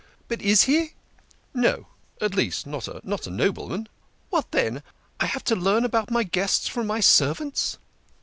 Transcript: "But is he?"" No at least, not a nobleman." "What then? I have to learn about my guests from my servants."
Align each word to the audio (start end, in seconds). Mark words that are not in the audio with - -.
"But 0.29 0.41
is 0.41 0.63
he?"" 0.63 0.93
No 1.65 1.85
at 2.21 2.33
least, 2.33 2.65
not 2.65 2.87
a 2.87 3.01
nobleman." 3.29 3.87
"What 4.31 4.49
then? 4.51 4.81
I 5.19 5.27
have 5.27 5.43
to 5.43 5.55
learn 5.55 5.85
about 5.85 6.09
my 6.09 6.23
guests 6.23 6.67
from 6.67 6.87
my 6.87 7.01
servants." 7.01 7.77